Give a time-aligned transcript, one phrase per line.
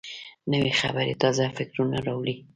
[0.51, 2.35] نوې خبرې تازه فکرونه راوړي